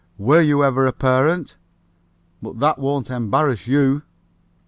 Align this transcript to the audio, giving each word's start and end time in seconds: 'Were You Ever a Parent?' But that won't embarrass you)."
'Were 0.17 0.41
You 0.41 0.63
Ever 0.63 0.87
a 0.87 0.93
Parent?' 0.93 1.57
But 2.41 2.59
that 2.59 2.79
won't 2.79 3.11
embarrass 3.11 3.67
you)." 3.67 4.01